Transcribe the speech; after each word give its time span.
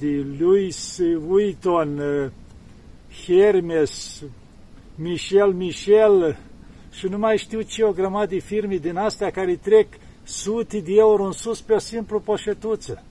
de 0.00 0.26
Louis 0.38 1.00
Vuitton, 1.18 2.00
Hermes, 3.24 4.22
Michel 4.94 5.52
Michel 5.52 6.38
și 6.90 7.06
nu 7.06 7.18
mai 7.18 7.38
știu 7.38 7.60
ce, 7.60 7.84
o 7.84 7.92
grămadă 7.92 8.26
de 8.26 8.38
firme 8.38 8.76
din 8.76 8.96
astea 8.96 9.30
care 9.30 9.56
trec 9.56 9.86
sute 10.22 10.80
de 10.80 10.92
euro 10.94 11.24
în 11.24 11.32
sus 11.32 11.60
pe 11.60 11.72
o 11.72 11.78
simplu 11.78 12.20
poșetuță. 12.20 13.04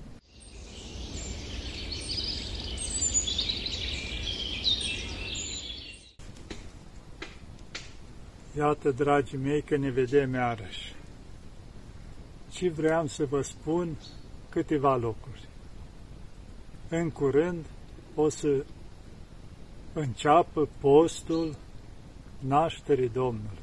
Iată, 8.57 8.91
dragii 8.91 9.37
mei, 9.37 9.61
că 9.61 9.77
ne 9.77 9.89
vedem 9.89 10.33
iarăși. 10.33 10.95
Și 12.51 12.67
vreau 12.67 13.07
să 13.07 13.25
vă 13.25 13.41
spun 13.41 13.97
câteva 14.49 14.95
lucruri. 14.95 15.48
În 16.89 17.09
curând 17.09 17.65
o 18.15 18.29
să 18.29 18.65
înceapă 19.93 20.67
postul 20.79 21.55
nașterii 22.39 23.09
Domnului. 23.09 23.57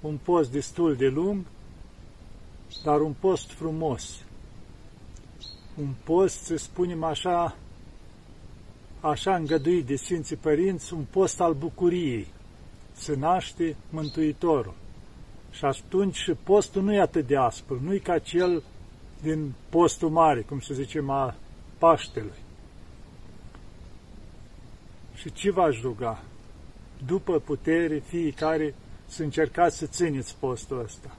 Un 0.00 0.18
post 0.24 0.52
destul 0.52 0.94
de 0.94 1.06
lung, 1.06 1.44
dar 2.84 3.00
un 3.00 3.14
post 3.20 3.50
frumos. 3.50 4.22
Un 5.76 5.94
post, 6.04 6.42
să 6.42 6.56
spunem 6.56 7.02
așa, 7.02 7.56
așa 9.00 9.34
îngăduit 9.34 9.86
de 9.86 9.96
Sfinții 9.96 10.36
Părinți, 10.36 10.94
un 10.94 11.04
post 11.10 11.40
al 11.40 11.54
bucuriei. 11.54 12.26
Se 12.92 13.14
naște 13.14 13.76
Mântuitorul. 13.90 14.74
Și 15.50 15.64
atunci 15.64 16.16
și 16.16 16.32
postul 16.42 16.82
nu 16.82 16.94
e 16.94 17.00
atât 17.00 17.26
de 17.26 17.36
aspru, 17.36 17.80
nu 17.82 17.94
e 17.94 17.98
ca 17.98 18.18
cel 18.18 18.62
din 19.22 19.52
postul 19.68 20.08
mare, 20.08 20.40
cum 20.40 20.60
să 20.60 20.74
zicem, 20.74 21.10
a 21.10 21.34
Paștelui. 21.78 22.42
Și 25.14 25.32
ce 25.32 25.50
v-aș 25.50 25.80
ruga? 25.80 26.22
După 27.06 27.38
putere, 27.38 27.98
fiecare 27.98 28.74
să 29.06 29.22
încercați 29.22 29.76
să 29.76 29.86
țineți 29.86 30.36
postul 30.38 30.80
ăsta. 30.80 31.16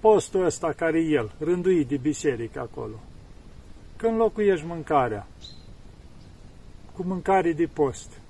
Postul 0.00 0.44
ăsta 0.44 0.72
care 0.72 0.98
e 0.98 1.08
el, 1.08 1.32
rânduit 1.38 1.88
de 1.88 1.96
biserică 1.96 2.60
acolo. 2.60 2.94
Când 3.96 4.16
locuiești 4.16 4.66
mâncarea, 4.66 5.26
cu 6.92 7.02
mâncare 7.02 7.52
de 7.52 7.66
post, 7.66 8.20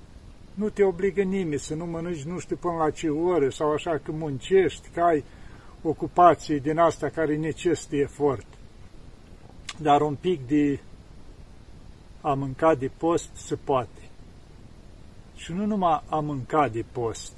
nu 0.53 0.69
te 0.69 0.83
obligă 0.83 1.21
nimeni 1.21 1.59
să 1.59 1.75
nu 1.75 1.85
mănânci 1.85 2.23
nu 2.23 2.39
știu 2.39 2.55
până 2.55 2.73
la 2.73 2.89
ce 2.89 3.09
oră 3.09 3.49
sau 3.49 3.71
așa 3.71 3.99
că 4.03 4.11
muncești, 4.11 4.89
că 4.93 5.01
ai 5.01 5.23
ocupații 5.83 6.59
din 6.59 6.77
asta 6.77 7.09
care 7.09 7.37
necesită 7.37 7.95
efort. 7.95 8.45
Dar 9.77 10.01
un 10.01 10.15
pic 10.15 10.47
de 10.47 10.79
a 12.21 12.33
mânca 12.33 12.75
de 12.75 12.87
post 12.97 13.29
se 13.33 13.55
poate. 13.55 14.09
Și 15.35 15.51
nu 15.51 15.65
numai 15.65 16.03
a 16.09 16.19
mânca 16.19 16.67
de 16.67 16.85
post, 16.91 17.33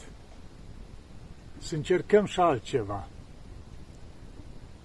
să 1.58 1.76
încercăm 1.76 2.26
și 2.26 2.40
altceva. 2.40 3.08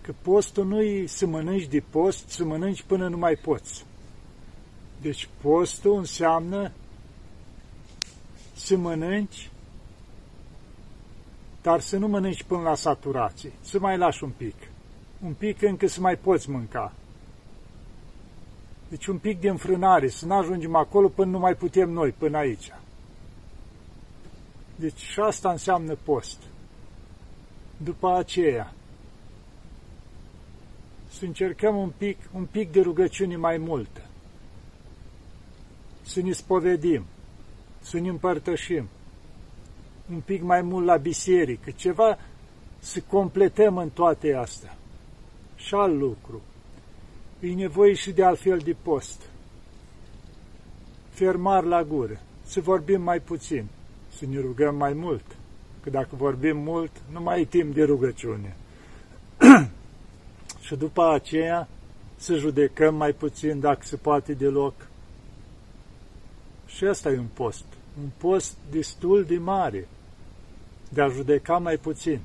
Că 0.01 0.15
postul 0.23 0.67
nu 0.67 0.83
e 0.83 1.07
să 1.07 1.27
mănânci 1.27 1.67
de 1.67 1.81
post, 1.91 2.29
să 2.29 2.45
mănânci 2.45 2.83
până 2.83 3.09
nu 3.09 3.17
mai 3.17 3.37
poți. 3.37 3.85
Deci 5.01 5.29
postul 5.41 5.97
înseamnă 5.97 6.73
să 8.55 8.77
mănânci, 8.77 9.51
dar 11.63 11.81
să 11.81 11.97
nu 11.97 12.09
mănânci 12.09 12.43
până 12.43 12.63
la 12.63 12.75
saturație, 12.75 13.53
să 13.61 13.79
mai 13.79 13.99
lași 13.99 14.25
un 14.25 14.31
pic. 14.37 14.55
Un 15.25 15.33
pic 15.33 15.63
încă 15.63 15.87
să 15.87 16.01
mai 16.01 16.17
poți 16.17 16.51
mânca. 16.51 16.93
Deci 18.89 19.07
un 19.07 19.19
pic 19.19 19.41
de 19.41 19.49
înfrânare, 19.49 20.09
să 20.09 20.27
nu 20.27 20.35
ajungem 20.35 20.75
acolo 20.75 21.09
până 21.09 21.31
nu 21.31 21.39
mai 21.39 21.55
putem 21.55 21.91
noi, 21.91 22.11
până 22.11 22.37
aici. 22.37 22.73
Deci 24.77 24.99
și 24.99 25.21
asta 25.21 25.51
înseamnă 25.51 25.95
post. 25.95 26.43
După 27.77 28.17
aceea, 28.17 28.75
să 31.09 31.25
încercăm 31.25 31.77
un 31.77 31.93
pic, 31.97 32.19
un 32.33 32.45
pic 32.45 32.73
de 32.73 32.81
rugăciune 32.81 33.37
mai 33.37 33.57
multă. 33.57 34.01
Să 36.03 36.23
ne 36.23 36.33
spovedim, 36.33 37.05
să 37.81 37.99
ne 37.99 38.09
împărtășim 38.09 38.89
un 40.13 40.21
pic 40.21 40.43
mai 40.43 40.63
mult 40.63 40.87
la 40.87 40.97
biserică, 40.97 41.71
ceva 41.71 42.19
să 42.79 43.01
completăm 43.01 43.77
în 43.77 43.89
toate 43.89 44.35
astea. 44.35 44.77
Și 45.57 45.75
alt 45.75 45.99
lucru, 45.99 46.43
e 47.41 47.53
nevoie 47.53 47.95
și 47.95 48.11
de 48.11 48.25
altfel 48.25 48.59
de 48.59 48.77
post. 48.83 49.23
Fermar 51.11 51.65
la 51.65 51.85
gură, 51.85 52.21
să 52.45 52.61
vorbim 52.61 53.03
mai 53.03 53.21
puțin, 53.21 53.67
să 54.17 54.25
ne 54.27 54.41
rugăm 54.41 54.77
mai 54.77 54.93
mult, 54.93 55.25
că 55.83 55.91
dacă 55.91 56.09
vorbim 56.17 56.57
mult, 56.57 56.91
nu 57.13 57.21
mai 57.21 57.41
e 57.41 57.45
timp 57.45 57.75
de 57.75 57.85
rugăciune. 57.85 58.57
și 60.67 60.77
după 60.77 61.13
aceea 61.13 61.69
să 62.17 62.35
judecăm 62.35 62.95
mai 62.95 63.13
puțin, 63.13 63.61
dacă 63.61 63.81
se 63.83 63.97
poate 63.97 64.33
deloc. 64.33 64.75
Și 66.67 66.85
asta 66.85 67.11
e 67.11 67.19
un 67.19 67.29
post. 67.33 67.65
Un 68.03 68.09
post 68.19 68.57
destul 68.71 69.25
de 69.25 69.39
mare, 69.39 69.89
de 70.89 71.01
a 71.01 71.09
judeca 71.09 71.59
mai 71.59 71.77
puțin. 71.77 72.21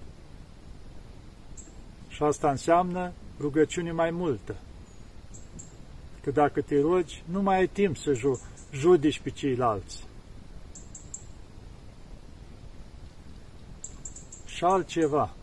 Și 2.08 2.24
asta 2.24 2.50
înseamnă 2.50 3.12
rugăciune 3.40 3.92
mai 3.92 4.12
multă. 4.12 4.56
Că 6.22 6.32
dacă 6.32 6.62
te 6.62 6.82
rogi, 6.82 7.24
nu 7.26 7.42
mai 7.42 7.58
ai 7.58 7.68
timp 7.68 7.98
să 7.98 8.14
ju 8.14 8.40
judeci 8.72 9.20
pe 9.20 9.30
ceilalți. 9.30 10.04
Și 14.46 14.64
altceva. 14.64 15.34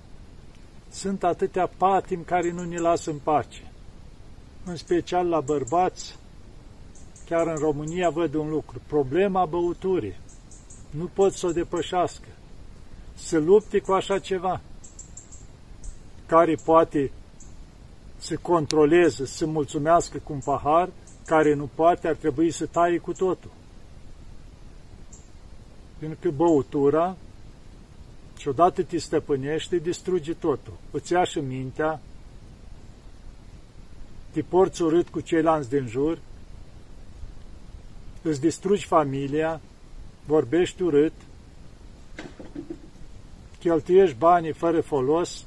Sunt 0.91 1.25
atâtea 1.25 1.67
patim 1.77 2.23
care 2.23 2.51
nu 2.51 2.65
ne 2.65 2.79
lasă 2.79 3.11
în 3.11 3.19
pace. 3.19 3.73
În 4.65 4.77
special 4.77 5.29
la 5.29 5.41
bărbați, 5.41 6.19
chiar 7.27 7.47
în 7.47 7.57
România 7.57 8.11
văd 8.11 8.35
un 8.35 8.49
lucru. 8.49 8.81
Problema 8.87 9.45
băuturii. 9.45 10.17
Nu 10.91 11.05
pot 11.05 11.33
să 11.33 11.47
o 11.47 11.53
depășească. 11.53 12.29
Să 13.21 13.39
lupte 13.39 13.79
cu 13.79 13.93
așa 13.93 14.19
ceva. 14.19 14.61
Care 16.27 16.55
poate 16.55 17.11
să 18.19 18.37
controleze, 18.37 19.27
să 19.27 19.47
mulțumească 19.47 20.19
cu 20.25 20.33
un 20.33 20.39
pahar, 20.39 20.91
care 21.27 21.55
nu 21.55 21.69
poate, 21.75 22.09
ar 22.09 22.15
trebui 22.15 22.51
să 22.51 22.67
taie 22.67 22.99
cu 22.99 23.13
totul. 23.13 23.51
Pentru 25.99 26.19
că 26.21 26.31
băutura, 26.31 27.17
și 28.39 28.49
odată 28.49 28.83
te 28.83 28.99
stăpânește, 28.99 29.77
distruge 29.77 30.35
totul. 30.35 30.73
Îți 30.91 31.13
ia 31.13 31.25
și 31.25 31.39
mintea, 31.39 32.01
te 34.31 34.43
porți 34.43 34.83
urât 34.83 35.09
cu 35.09 35.21
ceilalți 35.21 35.69
din 35.69 35.87
jur, 35.87 36.19
îți 38.23 38.41
distrugi 38.41 38.87
familia, 38.87 39.61
vorbești 40.27 40.83
urât, 40.83 41.13
cheltuiești 43.61 44.17
banii 44.17 44.53
fără 44.53 44.81
folos 44.81 45.45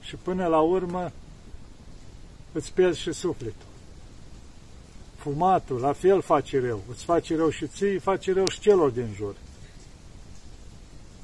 și 0.00 0.16
până 0.16 0.46
la 0.46 0.60
urmă 0.60 1.12
îți 2.52 2.72
pierzi 2.72 3.00
și 3.00 3.12
sufletul. 3.12 3.66
Fumatul, 5.16 5.80
la 5.80 5.92
fel 5.92 6.20
face 6.20 6.60
rău. 6.60 6.80
Îți 6.90 7.04
face 7.04 7.36
rău 7.36 7.50
și 7.50 7.66
ții, 7.66 7.98
face 7.98 8.32
rău 8.32 8.48
și 8.48 8.60
celor 8.60 8.90
din 8.90 9.08
jur. 9.16 9.34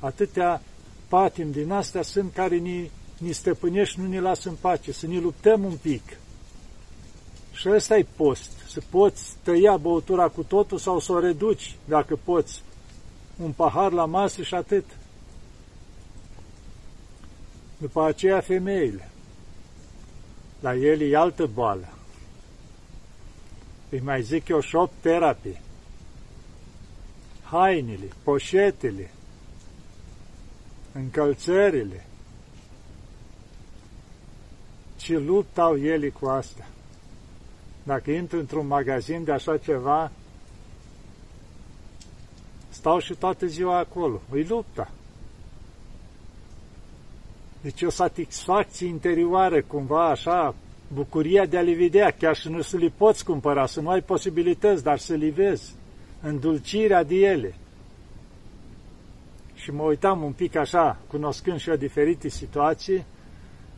Atâtea 0.00 0.62
patim 1.08 1.50
din 1.50 1.70
astea 1.70 2.02
sunt 2.02 2.32
care 2.32 2.56
ni, 2.56 2.90
ni 3.18 3.32
stăpânești, 3.32 4.00
nu 4.00 4.06
ne 4.06 4.20
lasă 4.20 4.48
în 4.48 4.54
pace, 4.60 4.92
să 4.92 5.06
ne 5.06 5.18
luptăm 5.18 5.64
un 5.64 5.76
pic. 5.82 6.02
Și 7.52 7.68
ăsta 7.68 7.96
e 7.96 8.06
post, 8.16 8.50
să 8.68 8.80
poți 8.90 9.36
tăia 9.42 9.76
băutura 9.76 10.28
cu 10.28 10.42
totul 10.42 10.78
sau 10.78 10.98
să 10.98 11.12
o 11.12 11.18
reduci, 11.18 11.76
dacă 11.84 12.18
poți, 12.24 12.62
un 13.42 13.50
pahar 13.50 13.92
la 13.92 14.04
masă 14.04 14.42
și 14.42 14.54
atât. 14.54 14.84
După 17.76 18.04
aceea 18.04 18.40
femeile. 18.40 19.08
La 20.60 20.74
el 20.74 21.00
e 21.00 21.16
altă 21.16 21.46
boală. 21.46 21.88
Îi 23.88 24.00
mai 24.00 24.22
zic 24.22 24.48
eu 24.48 24.60
shop 24.60 24.90
therapy. 25.00 25.60
Hainele, 27.42 28.08
poșetele, 28.22 29.10
încălțările. 30.92 32.06
Ce 34.96 35.18
luptă 35.18 35.60
au 35.60 35.76
ele 35.76 36.08
cu 36.08 36.26
asta? 36.26 36.66
Dacă 37.82 38.10
intru 38.10 38.38
într-un 38.38 38.66
magazin 38.66 39.24
de 39.24 39.32
așa 39.32 39.56
ceva, 39.56 40.10
stau 42.68 42.98
și 42.98 43.14
toată 43.14 43.46
ziua 43.46 43.78
acolo. 43.78 44.20
Îi 44.30 44.44
lupta. 44.44 44.90
Deci 47.64 47.82
o 47.82 47.90
satisfacție 47.90 48.86
interioară, 48.86 49.62
cumva 49.62 50.10
așa, 50.10 50.54
bucuria 50.94 51.46
de 51.46 51.58
a 51.58 51.60
le 51.60 51.74
vedea, 51.74 52.10
chiar 52.10 52.36
și 52.36 52.48
nu 52.48 52.60
să 52.60 52.76
le 52.76 52.92
poți 52.96 53.24
cumpăra, 53.24 53.66
să 53.66 53.80
nu 53.80 53.88
ai 53.88 54.02
posibilități, 54.02 54.82
dar 54.82 54.98
să 54.98 55.14
le 55.14 55.30
vezi, 55.30 55.74
îndulcirea 56.22 57.02
de 57.02 57.14
ele. 57.14 57.54
Și 59.54 59.70
mă 59.70 59.82
uitam 59.82 60.22
un 60.22 60.32
pic 60.32 60.56
așa, 60.56 60.98
cunoscând 61.06 61.58
și 61.58 61.70
eu 61.70 61.76
diferite 61.76 62.28
situații, 62.28 63.04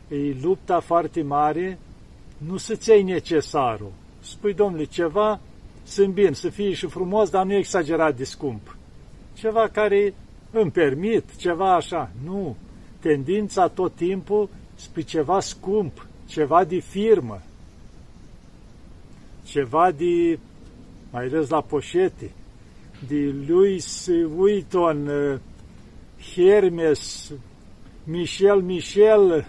e 0.07 0.35
lupta 0.41 0.79
foarte 0.79 1.21
mare, 1.21 1.79
nu 2.37 2.57
să-ți 2.57 2.89
iei 2.89 3.03
necesarul. 3.03 3.91
Spui, 4.19 4.53
domnule, 4.53 4.83
ceva, 4.83 5.39
sunt 5.83 6.13
bine, 6.13 6.33
să 6.33 6.49
fie 6.49 6.73
și 6.73 6.87
frumos, 6.87 7.29
dar 7.29 7.45
nu 7.45 7.53
exagerat 7.53 8.15
de 8.15 8.23
scump. 8.23 8.77
Ceva 9.33 9.67
care 9.67 10.13
îmi 10.51 10.71
permit, 10.71 11.35
ceva 11.35 11.75
așa. 11.75 12.11
Nu. 12.23 12.55
Tendința 12.99 13.67
tot 13.67 13.95
timpul 13.95 14.49
spre 14.75 15.01
ceva 15.01 15.39
scump, 15.39 16.07
ceva 16.25 16.63
de 16.63 16.79
firmă, 16.79 17.41
ceva 19.43 19.91
de, 19.91 20.39
mai 21.11 21.23
ales 21.23 21.49
la 21.49 21.61
poșete, 21.61 22.31
de 23.07 23.33
Louis 23.47 24.09
Vuitton, 24.25 25.09
Hermes, 26.33 27.31
Michel 28.03 28.61
Michel 28.61 29.47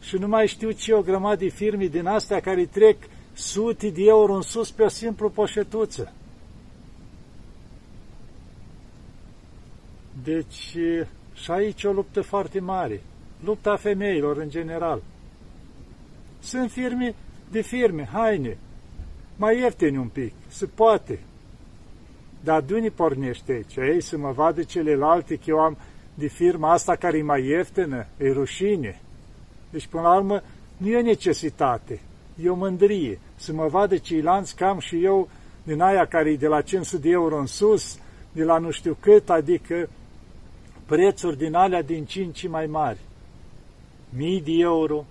și 0.00 0.16
nu 0.16 0.28
mai 0.28 0.46
știu 0.46 0.70
ce, 0.70 0.92
o 0.92 1.02
grămadă 1.02 1.36
de 1.36 1.48
firme 1.48 1.86
din 1.86 2.06
astea 2.06 2.40
care 2.40 2.64
trec 2.64 2.96
sute 3.32 3.90
de 3.90 4.02
euro 4.04 4.34
în 4.34 4.42
sus 4.42 4.70
pe 4.70 4.82
o 4.82 4.88
simplu 4.88 5.30
poșetuță. 5.30 6.12
Deci, 10.22 10.76
și 11.42 11.50
aici 11.50 11.84
o 11.84 11.92
luptă 11.92 12.20
foarte 12.20 12.60
mare. 12.60 13.02
Lupta 13.44 13.76
femeilor 13.76 14.36
în 14.36 14.48
general. 14.48 15.02
Sunt 16.40 16.70
firme 16.70 17.14
de 17.50 17.60
firme, 17.60 18.08
haine, 18.12 18.58
mai 19.36 19.58
ieftini 19.58 19.96
un 19.96 20.08
pic, 20.08 20.32
se 20.48 20.66
poate. 20.66 21.18
Dar 22.40 22.60
de 22.60 22.74
unde 22.74 22.88
pornește 22.88 23.52
aici? 23.52 23.76
Ei, 23.76 24.00
să 24.00 24.18
mă 24.18 24.32
vadă 24.32 24.62
celelalte 24.62 25.34
că 25.34 25.42
eu 25.46 25.58
am 25.58 25.76
de 26.14 26.26
firma 26.26 26.72
asta 26.72 26.96
care 26.96 27.18
e 27.18 27.22
mai 27.22 27.44
ieftină, 27.44 28.06
e 28.16 28.32
rușine. 28.32 29.00
Deci, 29.70 29.86
până 29.86 30.02
la 30.02 30.16
urmă, 30.16 30.42
nu 30.76 30.88
e 30.88 31.00
necesitate, 31.00 32.00
e 32.42 32.48
o 32.48 32.54
mândrie. 32.54 33.18
Să 33.34 33.52
mă 33.52 33.66
vadă 33.66 33.96
ceilalți 33.96 34.56
cam 34.56 34.78
și 34.78 35.04
eu 35.04 35.28
din 35.62 35.80
aia 35.80 36.06
care 36.06 36.30
e 36.30 36.36
de 36.36 36.46
la 36.46 36.60
500 36.60 37.02
de 37.02 37.10
euro 37.10 37.38
în 37.38 37.46
sus, 37.46 37.98
de 38.32 38.44
la 38.44 38.58
nu 38.58 38.70
știu 38.70 38.96
cât, 39.00 39.30
adică 39.30 39.88
prețuri 40.88 41.36
din 41.36 41.54
alea 41.54 41.82
din 41.82 42.04
5 42.04 42.48
mai 42.48 42.66
mari. 42.66 42.98
Mii 44.10 44.40
de 44.40 44.52
euro. 44.52 45.04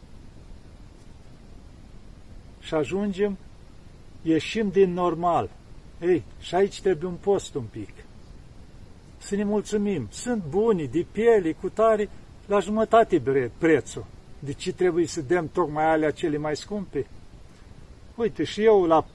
Și 2.60 2.74
ajungem, 2.74 3.38
ieșim 4.22 4.70
din 4.70 4.94
normal. 4.94 5.50
Ei, 6.02 6.24
și 6.40 6.56
aici 6.56 6.82
trebuie 6.82 7.10
un 7.10 7.16
post 7.16 7.56
un 7.56 7.64
pic. 7.64 7.90
Să 9.18 9.36
ne 9.36 9.44
mulțumim. 9.44 10.08
Sunt 10.12 10.44
buni, 10.50 10.88
de 10.88 11.06
piele, 11.12 11.52
cu 11.52 11.70
tare, 11.70 12.10
la 12.46 12.60
jumătate 12.60 13.22
prețul. 13.58 14.06
De 14.40 14.54
ce 14.54 14.74
trebuie 14.74 15.08
să 15.08 15.22
dăm 15.22 15.48
tocmai 15.48 15.86
alea 15.86 16.12
cele 16.12 16.38
mai 16.38 16.56
scumpe? 16.56 17.08
Uite, 18.16 18.44
și 18.44 18.64
eu 18.64 18.86
la 18.86 19.06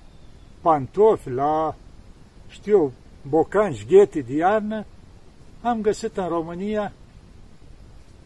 pantofi, 0.60 1.30
la, 1.30 1.76
știu, 2.48 2.92
bocanci, 3.28 3.86
ghete 3.86 4.20
de 4.20 4.34
iarnă, 4.34 4.84
am 5.62 5.80
găsit 5.80 6.16
în 6.16 6.28
România 6.28 6.92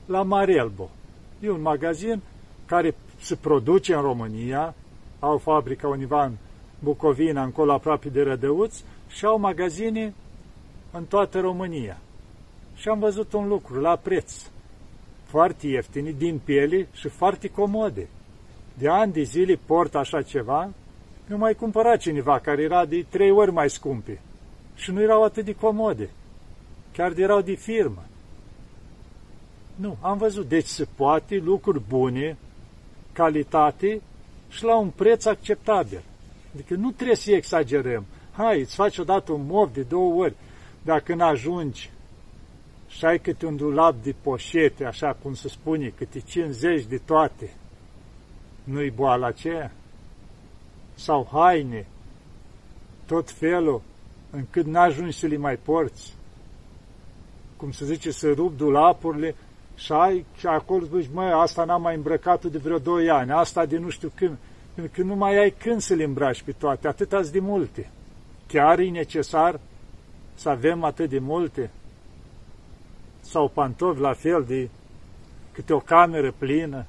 la 0.06 0.22
Marelbo. 0.22 0.90
E 1.40 1.50
un 1.50 1.60
magazin 1.60 2.20
care 2.66 2.94
se 3.20 3.36
produce 3.36 3.94
în 3.94 4.00
România, 4.00 4.74
au 5.18 5.38
fabrica 5.38 5.88
univa 5.88 6.24
în 6.24 6.32
Bucovina, 6.78 7.42
încolo 7.42 7.72
aproape 7.72 8.08
de 8.08 8.22
Rădăuți, 8.22 8.84
și 9.08 9.24
au 9.24 9.38
magazine 9.38 10.14
în 10.92 11.04
toată 11.04 11.40
România. 11.40 11.98
Și 12.74 12.88
am 12.88 12.98
văzut 12.98 13.32
un 13.32 13.48
lucru, 13.48 13.80
la 13.80 13.96
preț, 13.96 14.32
foarte 15.24 15.66
ieftini, 15.66 16.12
din 16.12 16.40
piele 16.44 16.88
și 16.92 17.08
foarte 17.08 17.48
comode. 17.48 18.08
De 18.78 18.88
ani 18.88 19.12
de 19.12 19.22
zile 19.22 19.58
port 19.66 19.94
așa 19.94 20.22
ceva, 20.22 20.70
nu 21.26 21.36
mai 21.36 21.54
cumpăra 21.54 21.96
cineva 21.96 22.38
care 22.38 22.62
era 22.62 22.84
de 22.84 23.06
trei 23.08 23.30
ori 23.30 23.52
mai 23.52 23.70
scumpe 23.70 24.20
și 24.74 24.90
nu 24.90 25.02
erau 25.02 25.24
atât 25.24 25.44
de 25.44 25.54
comode 25.54 26.10
chiar 26.96 27.12
de 27.12 27.22
erau 27.22 27.40
de 27.40 27.54
firmă. 27.54 28.04
Nu, 29.74 29.96
am 30.00 30.18
văzut. 30.18 30.48
Deci 30.48 30.66
se 30.66 30.86
poate 30.94 31.36
lucruri 31.36 31.82
bune, 31.88 32.36
calitate 33.12 34.00
și 34.48 34.64
la 34.64 34.76
un 34.76 34.88
preț 34.90 35.24
acceptabil. 35.24 36.02
Adică 36.54 36.74
nu 36.74 36.90
trebuie 36.90 37.16
să 37.16 37.30
exagerăm. 37.30 38.04
Hai, 38.32 38.60
îți 38.60 38.74
faci 38.74 38.98
odată 38.98 39.32
un 39.32 39.46
mov 39.46 39.72
de 39.72 39.82
două 39.82 40.14
ori. 40.14 40.34
Dacă 40.82 41.14
nu 41.14 41.24
ajungi 41.24 41.90
și 42.88 43.04
ai 43.04 43.18
câte 43.18 43.46
un 43.46 43.56
dulap 43.56 43.94
de 44.02 44.14
poșete, 44.22 44.84
așa 44.84 45.16
cum 45.22 45.34
se 45.34 45.48
spune, 45.48 45.88
câte 45.88 46.20
50 46.20 46.84
de 46.84 46.98
toate, 46.98 47.54
nu-i 48.64 48.90
boala 48.90 49.26
aceea? 49.26 49.72
Sau 50.94 51.28
haine, 51.32 51.86
tot 53.06 53.30
felul, 53.30 53.82
încât 54.30 54.66
n-ajungi 54.66 55.18
să 55.18 55.26
le 55.26 55.36
mai 55.36 55.56
porți 55.56 56.16
cum 57.56 57.70
se 57.70 57.84
zice, 57.84 58.10
să 58.10 58.32
rup 58.32 58.56
dulapurile 58.56 59.34
și 59.76 59.92
ai 59.92 60.24
și 60.36 60.46
acolo 60.46 60.84
zici, 61.00 61.10
măi, 61.12 61.30
asta 61.32 61.64
n-am 61.64 61.82
mai 61.82 61.94
îmbrăcat 61.94 62.44
de 62.44 62.58
vreo 62.58 62.78
2 62.78 63.10
ani, 63.10 63.30
asta 63.30 63.66
de 63.66 63.78
nu 63.78 63.88
știu 63.88 64.12
când, 64.14 64.36
pentru 64.74 64.92
că 64.94 65.02
nu 65.02 65.14
mai 65.14 65.38
ai 65.38 65.50
când 65.50 65.80
să 65.80 65.94
le 65.94 66.04
îmbraci 66.04 66.42
pe 66.42 66.52
toate, 66.52 66.88
atât 66.88 67.30
de 67.30 67.40
multe. 67.40 67.90
Chiar 68.46 68.78
e 68.78 68.90
necesar 68.90 69.60
să 70.34 70.48
avem 70.48 70.84
atât 70.84 71.08
de 71.08 71.18
multe? 71.18 71.70
Sau 73.20 73.48
pantofi 73.48 74.00
la 74.00 74.12
fel 74.12 74.44
de 74.44 74.68
câte 75.52 75.72
o 75.72 75.78
cameră 75.78 76.34
plină? 76.38 76.86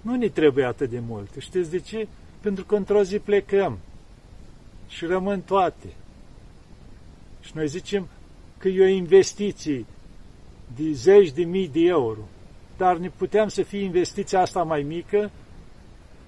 Nu 0.00 0.16
ne 0.16 0.28
trebuie 0.28 0.64
atât 0.64 0.90
de 0.90 1.00
multe. 1.06 1.40
Știți 1.40 1.70
de 1.70 1.78
ce? 1.78 2.08
Pentru 2.40 2.64
că 2.64 2.76
într-o 2.76 3.02
zi 3.02 3.18
plecăm 3.18 3.78
și 4.88 5.06
rămân 5.06 5.40
toate. 5.40 5.86
Și 7.40 7.52
noi 7.54 7.68
zicem, 7.68 8.08
că 8.66 8.72
e 8.72 8.84
o 8.84 8.86
investiție 8.86 9.84
de 10.76 10.92
zeci 10.92 11.30
de 11.30 11.44
mii 11.44 11.68
de 11.68 11.80
euro, 11.80 12.20
dar 12.76 12.96
ne 12.96 13.10
puteam 13.16 13.48
să 13.48 13.62
fie 13.62 13.82
investiția 13.82 14.40
asta 14.40 14.62
mai 14.62 14.82
mică 14.82 15.30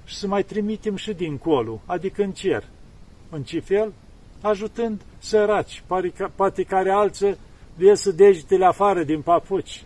și 0.05 0.17
să 0.17 0.27
mai 0.27 0.43
trimitem 0.43 0.97
și 0.97 1.13
dincolo, 1.13 1.81
adică 1.87 2.23
în 2.23 2.33
cer. 2.33 2.65
În 3.31 3.43
ce 3.43 3.61
fel? 3.61 3.93
Ajutând 4.41 5.01
săraci, 5.19 5.83
poate 6.35 6.63
care 6.63 6.91
alții 6.91 7.37
ies 7.79 8.11
degetele 8.11 8.65
afară 8.65 9.03
din 9.03 9.23
papuci. 9.23 9.85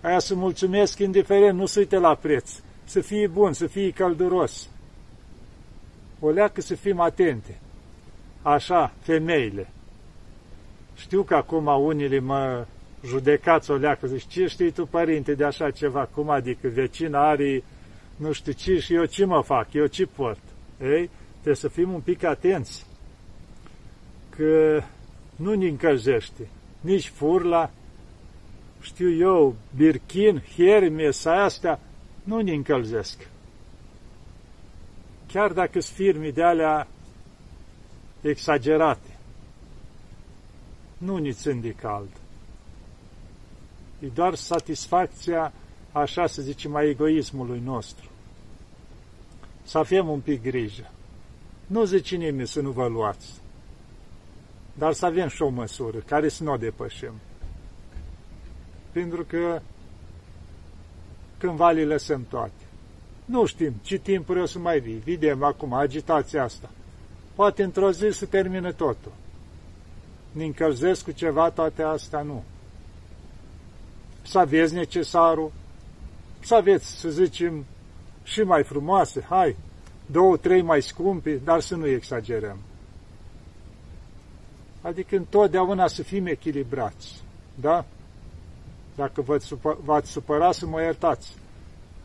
Aia 0.00 0.18
să 0.18 0.34
mulțumesc 0.34 0.98
indiferent, 0.98 1.58
nu 1.58 1.66
să 1.66 1.78
uite 1.78 1.96
la 1.96 2.14
preț. 2.14 2.60
Să 2.84 3.00
fie 3.00 3.26
bun, 3.26 3.52
să 3.52 3.66
fie 3.66 3.90
călduros. 3.90 4.68
O 6.20 6.30
leacă 6.30 6.60
să 6.60 6.74
fim 6.74 7.00
atente. 7.00 7.60
Așa, 8.42 8.94
femeile. 9.00 9.68
Știu 10.96 11.22
că 11.22 11.34
acum 11.34 11.66
unii 11.66 12.20
mă 12.20 12.66
judecați 13.04 13.70
o 13.70 13.74
leacă, 13.74 14.06
zici, 14.06 14.26
ce 14.26 14.46
știi 14.46 14.70
tu, 14.70 14.86
părinte, 14.86 15.34
de 15.34 15.44
așa 15.44 15.70
ceva? 15.70 16.04
Cum 16.04 16.30
adică 16.30 16.68
vecina 16.68 17.28
are 17.28 17.62
nu 18.16 18.32
știu 18.32 18.52
ce 18.52 18.78
și 18.78 18.94
eu 18.94 19.04
ce 19.04 19.24
mă 19.24 19.42
fac, 19.42 19.72
eu 19.72 19.86
ce 19.86 20.06
port? 20.06 20.42
Ei, 20.80 21.10
trebuie 21.32 21.54
să 21.54 21.68
fim 21.68 21.92
un 21.92 22.00
pic 22.00 22.24
atenți 22.24 22.86
că 24.36 24.82
nu 25.36 25.54
ne 25.54 25.68
încălzește 25.68 26.48
nici 26.80 27.08
furla, 27.08 27.70
știu 28.80 29.10
eu, 29.10 29.56
birchin, 29.76 30.42
hermes, 30.56 31.24
astea, 31.24 31.80
nu 32.24 32.40
ne 32.40 32.52
încălzesc. 32.52 33.28
Chiar 35.26 35.52
dacă 35.52 35.80
sunt 35.80 35.96
firme 35.96 36.30
de 36.30 36.42
alea 36.42 36.88
exagerate 38.20 39.15
nu 40.98 41.16
ni 41.16 41.32
țin 41.32 41.60
de 41.60 41.72
cald. 41.72 42.08
E 43.98 44.06
doar 44.06 44.34
satisfacția, 44.34 45.52
așa 45.92 46.26
să 46.26 46.42
zicem, 46.42 46.74
a 46.74 46.82
egoismului 46.82 47.60
nostru. 47.64 48.08
Să 49.62 49.78
avem 49.78 50.08
un 50.08 50.20
pic 50.20 50.42
grijă. 50.42 50.90
Nu 51.66 51.84
zice 51.84 52.16
nimeni 52.16 52.48
să 52.48 52.60
nu 52.60 52.70
vă 52.70 52.86
luați, 52.86 53.32
dar 54.74 54.92
să 54.92 55.06
avem 55.06 55.28
și 55.28 55.42
o 55.42 55.48
măsură 55.48 55.98
care 55.98 56.28
să 56.28 56.42
nu 56.42 56.52
o 56.52 56.56
depășim. 56.56 57.12
Pentru 58.92 59.24
că 59.24 59.60
cândva 61.38 61.70
le 61.70 61.84
lăsăm 61.84 62.26
toate. 62.28 62.64
Nu 63.24 63.46
știm 63.46 63.72
ce 63.82 63.96
timp 63.96 64.28
o 64.28 64.46
să 64.46 64.58
mai 64.58 64.80
vii. 64.80 65.02
Vedem 65.04 65.42
acum 65.42 65.72
agitația 65.72 66.42
asta. 66.42 66.70
Poate 67.34 67.62
într-o 67.62 67.90
zi 67.90 68.08
să 68.10 68.26
termină 68.26 68.72
totul 68.72 69.12
ne 70.36 70.44
încălzesc 70.44 71.04
cu 71.04 71.10
ceva 71.10 71.50
toate 71.50 71.82
astea, 71.82 72.22
nu. 72.22 72.44
Să 74.22 74.38
aveți 74.38 74.74
necesarul, 74.74 75.52
să 76.40 76.54
aveți, 76.54 76.86
să 76.86 77.08
zicem, 77.08 77.64
și 78.22 78.40
mai 78.40 78.62
frumoase, 78.62 79.26
hai, 79.28 79.56
două, 80.06 80.36
trei 80.36 80.62
mai 80.62 80.82
scumpi, 80.82 81.30
dar 81.30 81.60
să 81.60 81.76
nu 81.76 81.86
exagerăm. 81.86 82.58
Adică 84.80 85.16
întotdeauna 85.16 85.86
să 85.86 86.02
fim 86.02 86.26
echilibrați, 86.26 87.22
da? 87.54 87.84
Dacă 88.94 89.22
v-ați 89.84 90.10
supărat 90.10 90.54
să 90.54 90.66
mă 90.66 90.82
iertați, 90.82 91.34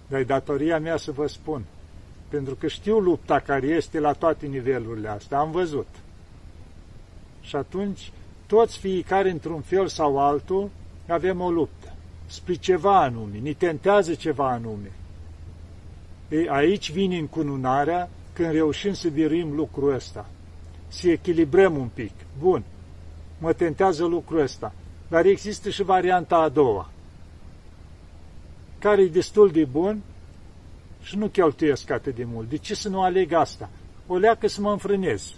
dar 0.08 0.20
e 0.20 0.24
datoria 0.24 0.80
mea 0.80 0.98
să 0.98 1.12
vă 1.12 1.28
spun. 1.28 1.64
Pentru 2.30 2.56
că 2.56 2.68
știu 2.68 3.00
lupta 3.00 3.40
care 3.40 3.68
este 3.68 4.00
la 4.00 4.14
toate 4.14 4.46
nivelurile 4.46 5.10
astea, 5.10 5.38
am 5.38 5.52
văzut. 5.52 5.88
Și 7.42 7.56
atunci, 7.56 8.12
toți 8.52 8.78
fiecare, 8.78 9.30
într-un 9.30 9.62
fel 9.62 9.88
sau 9.88 10.20
altul, 10.20 10.70
avem 11.08 11.42
o 11.42 11.52
luptă. 11.52 11.94
Spre 12.26 12.54
ceva 12.54 13.02
anume, 13.02 13.38
ni 13.38 13.54
tentează 13.54 14.14
ceva 14.14 14.52
anume. 14.52 14.92
Ei, 16.30 16.48
aici 16.48 16.92
vine 16.92 17.18
încununarea 17.18 18.10
când 18.34 18.52
reușim 18.52 18.94
să 18.94 19.10
biruim 19.10 19.56
lucrul 19.56 19.94
ăsta. 19.94 20.30
Să 20.88 21.10
echilibrăm 21.10 21.78
un 21.78 21.88
pic. 21.94 22.12
Bun, 22.40 22.64
mă 23.38 23.54
tentează 23.54 24.06
lucrul 24.06 24.40
ăsta. 24.40 24.74
Dar 25.08 25.26
există 25.26 25.70
și 25.70 25.84
varianta 25.84 26.36
a 26.36 26.50
doua, 26.50 26.90
care 28.80 29.02
e 29.02 29.08
destul 29.08 29.52
de 29.52 29.66
bun 29.66 30.02
și 31.02 31.18
nu 31.18 31.28
cheltuiesc 31.28 31.90
atât 31.90 32.16
de 32.16 32.24
mult. 32.24 32.50
De 32.50 32.58
ce 32.58 32.76
să 32.76 32.90
nu 32.90 33.02
aleg 33.02 33.32
asta? 33.32 33.70
O 34.08 34.18
leacă 34.18 34.48
să 34.48 34.62
mă 34.62 34.72
înfrânez. 34.72 35.34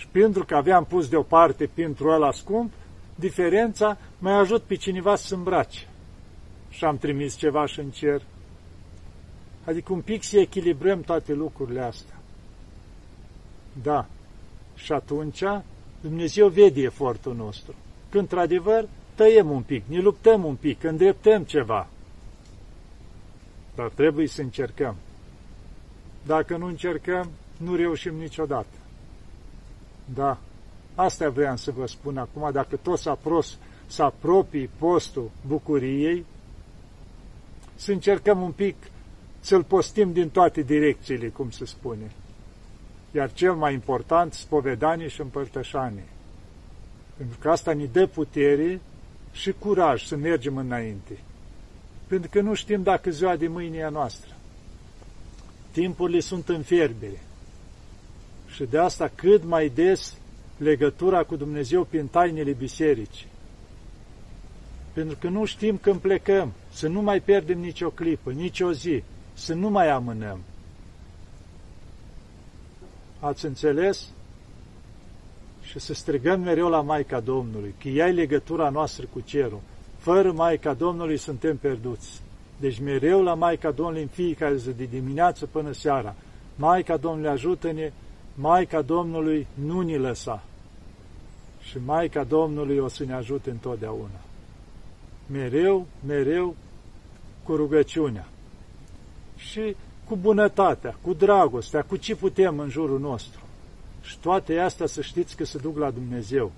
Și 0.00 0.06
pentru 0.06 0.44
că 0.44 0.56
aveam 0.56 0.84
pus 0.84 1.08
deoparte 1.08 1.70
pentru 1.74 2.08
ăla 2.08 2.32
scump, 2.32 2.72
diferența 3.14 3.98
mai 4.18 4.32
ajut 4.32 4.62
pe 4.62 4.74
cineva 4.74 5.16
să 5.16 5.34
îmbrace. 5.34 5.86
Și 6.70 6.84
am 6.84 6.98
trimis 6.98 7.36
ceva 7.36 7.66
și 7.66 7.80
în 7.80 7.90
cer. 7.90 8.22
Adică 9.64 9.92
un 9.92 10.00
pic 10.00 10.22
să 10.22 10.38
echilibrăm 10.38 11.00
toate 11.00 11.32
lucrurile 11.32 11.80
astea. 11.80 12.14
Da. 13.82 14.06
Și 14.74 14.92
atunci 14.92 15.42
Dumnezeu 16.00 16.48
vede 16.48 16.80
efortul 16.80 17.34
nostru. 17.34 17.74
Când, 18.08 18.22
într-adevăr, 18.22 18.88
tăiem 19.14 19.50
un 19.50 19.62
pic, 19.62 19.82
ne 19.86 19.98
luptăm 19.98 20.44
un 20.44 20.54
pic, 20.54 20.82
îndreptăm 20.82 21.42
ceva. 21.42 21.88
Dar 23.74 23.88
trebuie 23.88 24.26
să 24.26 24.40
încercăm. 24.40 24.96
Dacă 26.26 26.56
nu 26.56 26.66
încercăm, 26.66 27.30
nu 27.56 27.74
reușim 27.74 28.14
niciodată. 28.14 28.79
Da, 30.14 30.38
asta 30.94 31.28
vreau 31.28 31.56
să 31.56 31.70
vă 31.70 31.86
spun 31.86 32.16
acum, 32.16 32.50
dacă 32.52 32.76
tot 32.76 32.98
s-a 32.98 33.14
pros, 33.14 33.58
să 33.86 34.02
apropii 34.02 34.70
postul 34.78 35.30
bucuriei, 35.46 36.24
să 37.74 37.92
încercăm 37.92 38.42
un 38.42 38.52
pic 38.52 38.76
să-l 39.40 39.62
postim 39.62 40.12
din 40.12 40.28
toate 40.28 40.62
direcțiile, 40.62 41.28
cum 41.28 41.50
se 41.50 41.64
spune. 41.64 42.10
Iar 43.10 43.32
cel 43.32 43.54
mai 43.54 43.72
important, 43.72 44.32
spovedanie 44.32 45.08
și 45.08 45.20
împărtășanie. 45.20 46.08
Pentru 47.16 47.38
că 47.38 47.50
asta 47.50 47.72
ne 47.72 47.84
dă 47.84 48.06
putere 48.06 48.80
și 49.32 49.52
curaj 49.52 50.04
să 50.04 50.16
mergem 50.16 50.56
înainte. 50.56 51.18
Pentru 52.06 52.30
că 52.30 52.40
nu 52.40 52.54
știm 52.54 52.82
dacă 52.82 53.10
ziua 53.10 53.36
de 53.36 53.48
mâine 53.48 53.76
e 53.76 53.84
a 53.84 53.88
noastră. 53.88 54.34
Timpurile 55.70 56.20
sunt 56.20 56.48
în 56.48 56.62
fierbere. 56.62 57.20
Și 58.54 58.64
de 58.64 58.78
asta 58.78 59.10
cât 59.14 59.44
mai 59.44 59.68
des 59.68 60.18
legătura 60.56 61.22
cu 61.22 61.36
Dumnezeu 61.36 61.84
prin 61.84 62.06
tainele 62.06 62.52
bisericii. 62.52 63.26
Pentru 64.92 65.16
că 65.20 65.28
nu 65.28 65.44
știm 65.44 65.76
când 65.76 66.00
plecăm, 66.00 66.52
să 66.72 66.88
nu 66.88 67.00
mai 67.00 67.20
pierdem 67.20 67.58
nicio 67.58 67.90
clipă, 67.90 68.30
nicio 68.32 68.72
zi, 68.72 69.02
să 69.32 69.54
nu 69.54 69.68
mai 69.68 69.90
amânăm. 69.90 70.40
Ați 73.20 73.44
înțeles? 73.44 74.08
Și 75.62 75.78
să 75.78 75.94
strigăm 75.94 76.40
mereu 76.40 76.68
la 76.68 76.80
Maica 76.80 77.20
Domnului, 77.20 77.74
că 77.82 77.88
ea 77.88 78.06
e 78.06 78.12
legătura 78.12 78.68
noastră 78.68 79.06
cu 79.12 79.20
cerul. 79.20 79.60
Fără 79.98 80.32
Maica 80.32 80.74
Domnului 80.74 81.16
suntem 81.16 81.56
pierduți. 81.56 82.22
Deci 82.60 82.80
mereu 82.80 83.22
la 83.22 83.34
Maica 83.34 83.70
Domnului 83.70 84.02
în 84.02 84.08
fiecare 84.08 84.56
zi, 84.56 84.70
de 84.70 84.84
dimineață 84.84 85.46
până 85.46 85.72
seara. 85.72 86.14
Maica 86.56 86.96
Domnului 86.96 87.30
ajută-ne, 87.30 87.92
Maica 88.40 88.82
Domnului 88.82 89.46
nu 89.54 89.80
ne 89.80 89.96
lăsa. 89.96 90.42
Și 91.62 91.78
Maica 91.84 92.24
Domnului 92.24 92.78
o 92.78 92.88
să 92.88 93.04
ne 93.04 93.12
ajute 93.12 93.50
întotdeauna. 93.50 94.20
Mereu, 95.26 95.86
mereu 96.06 96.56
cu 97.42 97.56
rugăciunea. 97.56 98.28
Și 99.36 99.76
cu 100.04 100.16
bunătatea, 100.16 100.96
cu 101.02 101.12
dragostea, 101.12 101.82
cu 101.82 101.96
ce 101.96 102.16
putem 102.16 102.58
în 102.58 102.68
jurul 102.68 103.00
nostru. 103.00 103.40
Și 104.02 104.18
toate 104.18 104.58
astea 104.58 104.86
să 104.86 105.02
știți 105.02 105.36
că 105.36 105.44
se 105.44 105.58
duc 105.58 105.78
la 105.78 105.90
Dumnezeu. 105.90 106.52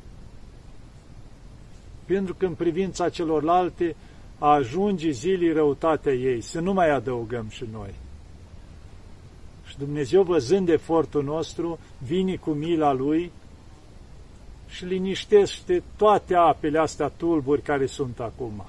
Pentru 2.05 2.35
că 2.35 2.47
în 2.47 2.55
privința 2.55 3.09
celorlalte 3.09 3.97
ajunge 4.39 5.11
zilii 5.11 5.53
răutatea 5.53 6.13
ei, 6.13 6.41
să 6.41 6.61
nu 6.61 6.73
mai 6.73 6.91
adăugăm 6.91 7.49
și 7.49 7.65
noi. 7.73 7.95
Și 9.83 9.89
Dumnezeu, 9.89 10.23
văzând 10.23 10.69
efortul 10.69 11.25
nostru, 11.25 11.79
vine 11.99 12.37
cu 12.37 12.51
mila 12.51 12.93
Lui 12.93 13.33
și 14.69 14.85
liniștește 14.85 15.83
toate 15.97 16.35
apele 16.35 16.79
astea 16.79 17.09
tulburi 17.09 17.63
care 17.63 17.87
sunt 17.87 18.21
acum. 18.21 18.65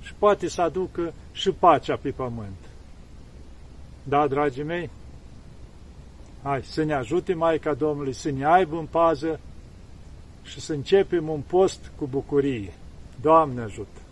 Și 0.00 0.14
poate 0.18 0.48
să 0.48 0.62
aducă 0.62 1.12
și 1.32 1.50
pacea 1.50 1.96
pe 1.96 2.10
pământ. 2.10 2.56
Da, 4.02 4.26
dragii 4.26 4.62
mei? 4.62 4.90
Hai, 6.42 6.62
să 6.62 6.82
ne 6.82 6.94
ajute 6.94 7.34
Maica 7.34 7.74
Domnului, 7.74 8.12
să 8.12 8.30
ne 8.30 8.46
aibă 8.46 8.78
în 8.78 8.86
pază 8.86 9.40
și 10.42 10.60
să 10.60 10.72
începem 10.72 11.28
un 11.28 11.40
post 11.40 11.92
cu 11.96 12.06
bucurie. 12.06 12.72
Doamne 13.20 13.60
ajută! 13.60 14.03